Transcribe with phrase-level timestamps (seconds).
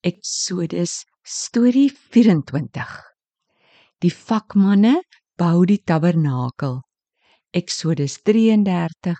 [0.00, 2.92] Eksodus storie 24.
[4.00, 4.94] Die vakmanne
[5.36, 6.78] bou die tabernakel.
[7.52, 9.12] Eksodus 33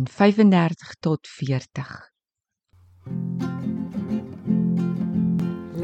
[0.00, 1.92] en 35 tot 40.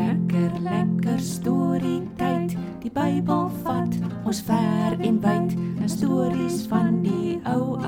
[0.01, 2.57] Lekker lekker storie tyd.
[2.81, 5.53] Die Bybel vat ons ver en wyd.
[5.77, 7.86] 'n Stories van die ou ou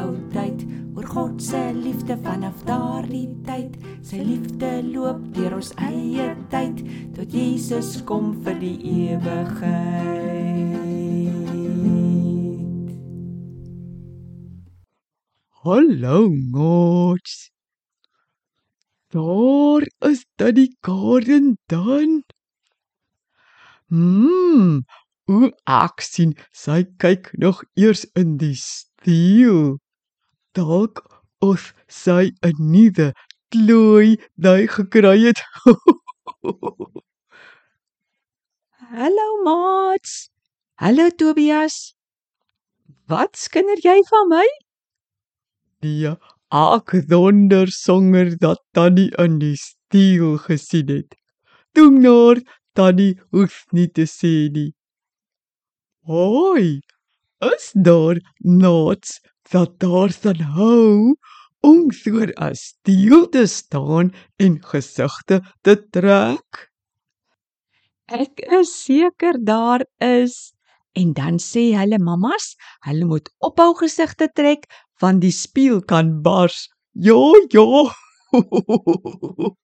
[1.18, 3.74] God se liefde vanaf daardie tyd.
[4.06, 6.78] Sy liefde loop deur ons eie tyd
[7.16, 10.44] tot Jesus kom vir die ewigheid.
[15.64, 16.20] Hallo,
[16.54, 17.50] maats.
[19.10, 19.82] Daar
[20.12, 22.22] is dit die Karen dan.
[23.90, 24.86] Hmm,
[25.26, 29.82] o ek sien sy kyk nog eers in die steel.
[30.56, 31.07] Dalk
[31.40, 33.12] of sy 'n nuwe
[33.52, 35.40] klooi daai gekry het.
[38.90, 40.30] Hallo maats.
[40.82, 41.94] Hallo Tobias.
[43.08, 44.46] Wat skinder jy van my?
[45.82, 46.14] Nee,
[46.50, 51.14] ek wonder songer dat Tannie in die steel gesien het.
[51.74, 52.40] Toe nou
[52.74, 54.72] Tannie hoef nie te sê nie.
[56.08, 56.80] Hoi,
[57.38, 61.16] is daar nots dat daar sal hou
[61.60, 66.70] om voor 'n steel te staan en gesigte te trek?
[68.06, 70.52] Ek is seker daar is.
[70.92, 74.66] En dan sê hulle mammas, hulle moet ophou gesigte trek
[74.98, 76.68] want die spieël kan bars.
[76.92, 77.94] Ja, ja.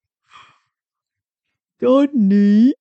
[1.81, 2.73] Dan nie.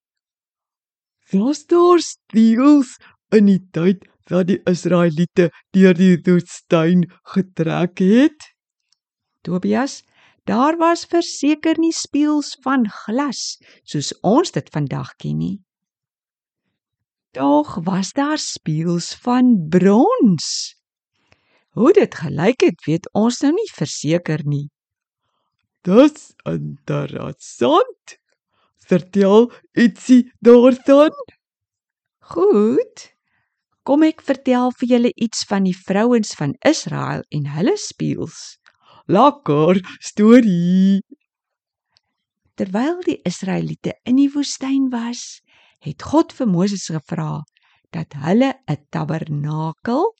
[1.32, 2.98] Was daar steels
[3.34, 8.50] in die tyd dat die Israeliete deur die woestyn getrek het?
[9.44, 10.02] Tobias,
[10.48, 15.58] daar was verseker nie spieëls van glas soos ons dit vandag ken nie.
[17.34, 20.48] Tog was daar spieëls van brons.
[21.74, 24.68] Hoe dit gelyk het, weet ons nou nie verseker nie.
[25.84, 28.14] Dis interessant.
[28.86, 31.16] Vertel ietsie daarvan.
[32.30, 33.13] Goed.
[33.84, 38.56] Kom ek vertel vir julle iets van die vrouens van Israel en hulle spieëls.
[39.12, 41.02] Lekker storie.
[42.56, 45.42] Terwyl die Israeliete in die woestyn was,
[45.84, 47.42] het God vir Moses gevra
[47.92, 50.14] dat hulle 'n tabernakel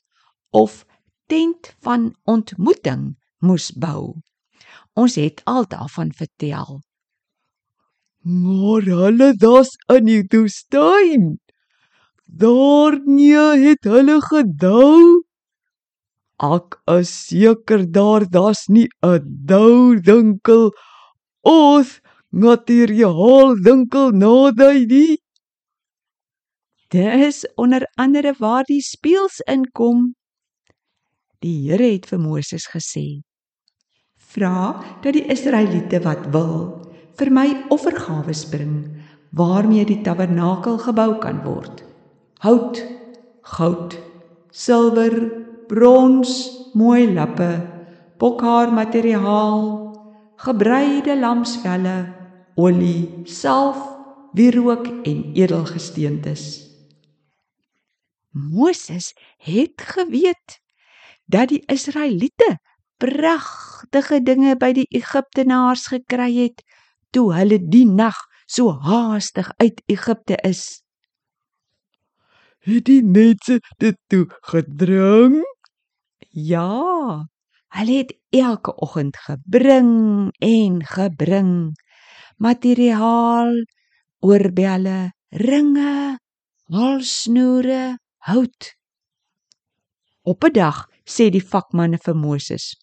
[0.53, 0.85] of
[1.25, 4.21] tent van ontmoeting moes bou.
[4.93, 6.81] Ons het al daarvan vertel.
[8.21, 11.39] Maar hulle was in die woestyn.
[12.25, 15.23] Daar nie het hulle gedou.
[16.41, 20.73] Ek is seker daar was nie 'n dou winkel
[21.41, 25.17] of materiaal winkel naby nie.
[26.89, 30.13] Dis onder andere waar die spieëls inkom.
[31.39, 33.21] Die Here het vir Moses gesê:
[34.17, 36.81] "Vra dat die Israeliete wat wil
[37.17, 38.75] vir my offergawe bring
[39.31, 41.83] waarmee die tabernakel gebou kan word.
[42.43, 42.83] Hout,
[43.41, 43.95] goud,
[44.51, 45.15] silwer,
[45.67, 46.31] brons,
[46.73, 47.51] mooi lappe,
[48.19, 49.63] bokhaar materiaal,
[50.35, 51.97] gebreide lamsvelle,
[52.55, 53.79] olie, salf,
[54.33, 56.65] wierook en edelgesteentes."
[58.35, 60.59] Moses het geweet
[61.25, 62.57] dat die Israeliete
[62.99, 66.63] pragtige dinge by die Egiptenaars gekry het
[67.15, 70.84] toe hulle die nag so haastig uit Egipte is.
[72.65, 75.35] Het die mense dit toe gedring?
[76.33, 77.27] Ja,
[77.77, 81.75] hulle het elke oggend gebring en gebring
[82.41, 83.53] materiaal,
[84.19, 86.17] oorbelle, ringe,
[86.73, 88.73] halsnoere, hout.
[90.23, 92.73] Op 'n dag sê die vakmanne vir Moses: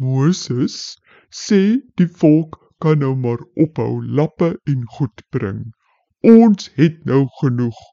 [0.00, 0.96] Moses,
[1.28, 5.74] sê die volk kan nou maar ophou lappe en goed bring.
[6.22, 7.91] Ons het nou genoeg.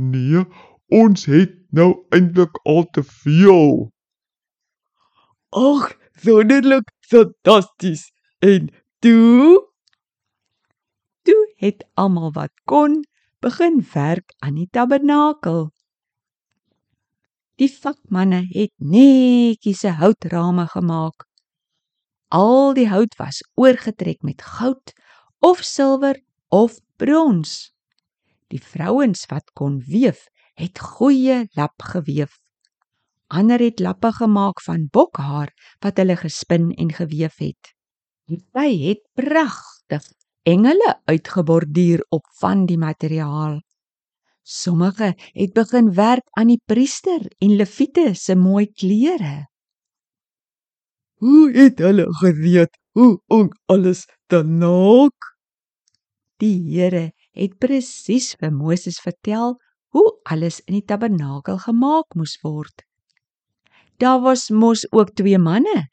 [0.00, 0.44] Nee,
[0.88, 3.90] ons het nou eintlik al te veel.
[5.50, 5.90] Ag,
[6.24, 8.08] wonderlik, fantasties.
[8.38, 9.70] En toe
[11.22, 13.02] Toe het almal wat kon
[13.44, 15.68] begin werk aan die tabernakel.
[17.60, 21.26] Die vakmanne het netjies se houtrame gemaak.
[22.32, 24.94] Al die hout was oorgetrek met goud
[25.38, 27.74] of silwer of brons.
[28.50, 30.26] Die vrouens wat kon weef,
[30.58, 32.38] het goeie lap geweef.
[33.30, 35.52] Ander het lappe gemaak van bokhaar
[35.84, 37.74] wat hulle gespin en geweef het.
[38.26, 40.08] Die sy het pragtig
[40.42, 43.60] engele uitgeborduur op van die materiaal.
[44.42, 49.46] Sommige het begin werk aan die priester en leviete se mooi klere.
[51.22, 55.36] Hoe het hulle geweet hoe om alles te maak?
[56.40, 59.56] Die Here het presies vir Moses vertel
[59.94, 62.84] hoe alles in die tabernakel gemaak moes word.
[64.00, 65.88] Daar was mos ook twee manne,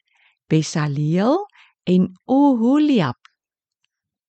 [0.48, 1.44] Besaleel
[1.84, 3.18] en Oholiab.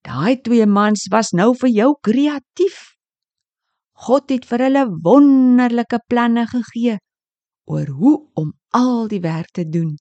[0.03, 2.79] Daai twee mans was nou vir jou kreatief.
[3.99, 6.97] God het vir hulle wonderlike planne gegee
[7.69, 9.97] oor hoe om al die werk te doen.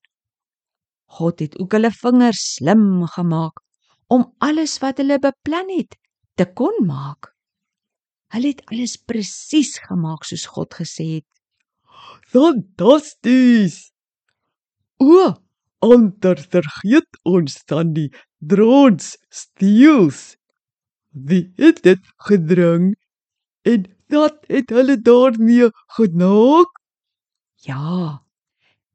[1.19, 3.61] God het ook hulle vingers slim gemaak
[4.08, 5.99] om alles wat hulle beplan het
[6.38, 7.32] te kon maak.
[8.35, 11.29] Hulle het alles presies gemaak soos God gesê het.
[12.31, 13.88] Fantasties.
[15.02, 15.32] O,
[15.82, 20.37] ander vergeet ons dan die drones steels.
[21.11, 22.93] Wie het dit gedring
[23.67, 26.70] en dat het hulle daarmee genaak?
[27.67, 28.23] Ja.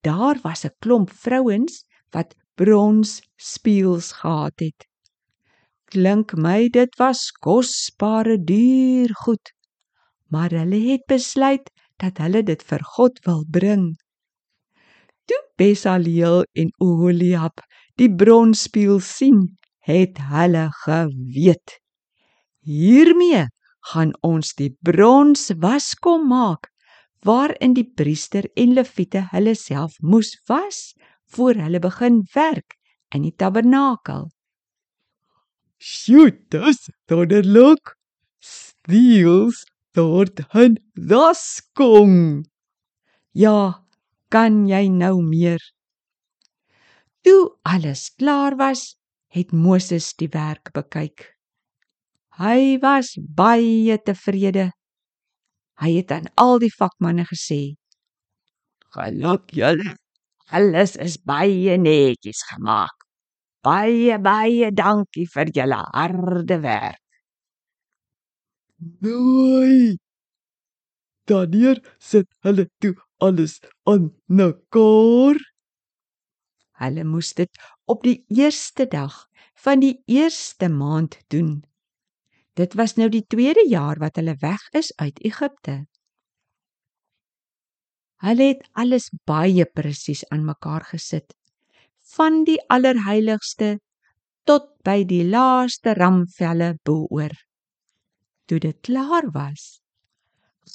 [0.04, 4.93] Daar was 'n klomp vrouens wat brons speels gehad het.
[5.94, 9.52] Klink my dit was kosbare duur goed.
[10.34, 11.70] Maar hulle het besluit
[12.02, 13.92] dat hulle dit vir God wil bring.
[15.30, 17.62] Toe Besaleel en Oholiab
[18.02, 19.46] die bronspieël sien,
[19.86, 21.78] het hulle geweet.
[22.66, 23.46] Hiermee
[23.94, 26.72] gaan ons die brons waskom maak
[27.22, 30.96] waarin die priester en leviete hulle self moes was
[31.36, 32.80] voor hulle begin werk
[33.14, 34.33] in die tabernakel.
[35.84, 36.78] Sjoe, dis
[37.12, 37.98] wonderlik.
[38.40, 42.46] Steels dort hun daskom.
[43.36, 43.84] Ja,
[44.32, 45.60] kan jy nou meer?
[47.28, 48.94] Toe alles klaar was,
[49.36, 51.28] het Moses die werk bekyk.
[52.40, 54.70] Hy was baie tevrede.
[55.84, 57.76] Hy het aan al die vakmanne gesê:
[58.96, 59.98] "Geluk julle.
[60.48, 63.03] Alles is baie netjies gemaak.
[63.64, 67.02] Baie baie dankie vir julle harde werk."
[69.02, 69.98] Nooi.
[71.28, 72.94] Danier sit hulle toe
[73.24, 75.40] alles aan mekaar.
[76.84, 79.16] Hulle moes dit op die eerste dag
[79.64, 81.62] van die eerste maand doen.
[82.60, 85.86] Dit was nou die tweede jaar wat hulle weg is uit Egipte.
[88.24, 91.34] Hulle het alles baie presies aan mekaar gesit.
[92.14, 93.80] Van die allerheiligste
[94.46, 97.34] tot by die laaste ramvelle bo-oor.
[98.46, 99.82] Toe dit klaar was,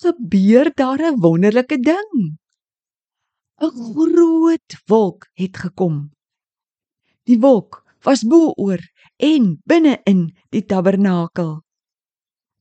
[0.03, 2.39] gebeur daar 'n wonderlike ding.
[3.61, 6.11] 'n Groot wolk het gekom.
[7.25, 8.81] Die wolk was bo-oor
[9.17, 11.63] en binne-in die tabernakel.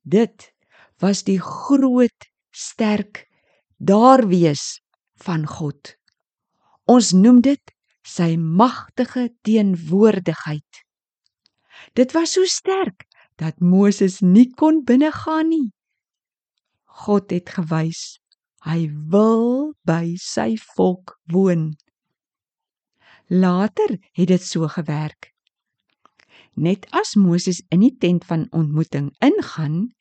[0.03, 0.53] Dit
[0.99, 3.27] was die groot, sterk
[3.77, 4.81] daar wees
[5.15, 5.95] van God.
[6.85, 7.76] Ons noem dit
[8.07, 10.83] sy magtige teenwoordigheid.
[11.93, 13.05] Dit was so sterk
[13.37, 15.67] dat Moses nie kon binnegaan nie.
[17.05, 18.17] God het gewys
[18.67, 21.75] hy wil by sy volk woon.
[23.27, 25.31] Later het dit so gewerk.
[26.57, 29.93] Net as Moses in die tent van ontmoeting ingaan,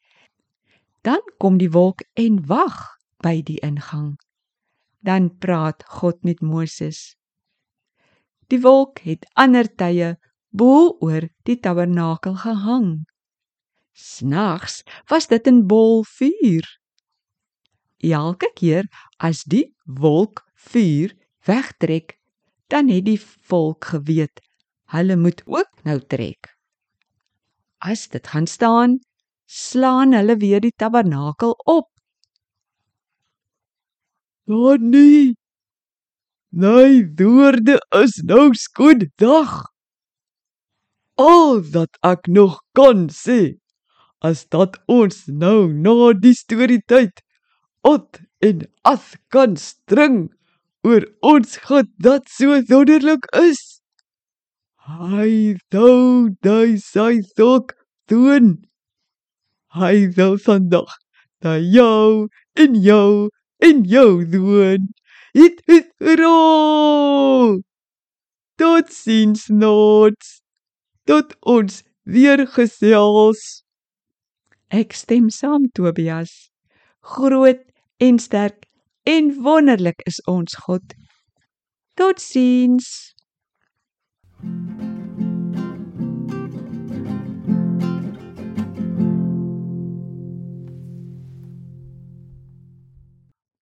[1.05, 4.17] dan kom die wolk en wag by die ingang.
[5.05, 7.15] Dan praat God met Moses.
[8.49, 10.17] Die wolk het ander tye
[10.50, 13.07] bo oor die tabernakel gehang.
[13.93, 16.67] Snags was dit 'n bol vuur.
[17.99, 18.85] Elke keer
[19.19, 21.15] as die wolk vuur
[21.47, 22.19] wegtrek,
[22.69, 24.41] dan het die volk geweet
[24.95, 26.53] hulle moet ook nou trek.
[27.79, 28.99] As dit gaan staan,
[29.47, 31.91] slaan hulle weer die tabernakel op.
[34.47, 35.35] "Oh nee.
[36.50, 39.65] Nee, doorde is nou skoon dag."
[41.17, 43.57] Al wat ek nog kan sê,
[44.21, 47.23] as dat ons nou na die storie tyd
[47.87, 50.26] ot en as kan string
[50.87, 53.62] oor ons God dat so wonderlik is.
[54.87, 57.75] Hy dou dui sy sok
[58.11, 58.53] doen.
[59.75, 60.93] Hy wil vandag
[61.43, 63.31] dat jou en jou
[63.67, 64.87] en jou doen.
[65.37, 67.61] Dit is roo.
[68.57, 70.28] Tot sins nooit.
[71.05, 73.43] Tot ons weer gesels.
[74.73, 76.33] Ek stem saam Tobias.
[77.12, 77.61] Groot
[78.00, 78.64] en sterk
[79.05, 80.97] en wonderlik is ons God.
[81.97, 83.16] Thank you